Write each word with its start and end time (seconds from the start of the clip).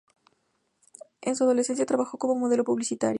En 1.21 1.35
su 1.35 1.43
adolescencia 1.43 1.85
trabajó 1.85 2.17
como 2.17 2.33
modelo 2.33 2.63
publicitaria. 2.63 3.09